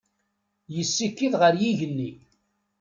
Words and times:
Yessikid 0.75 1.33
ɣer 1.41 1.53
yigenni. 1.61 2.11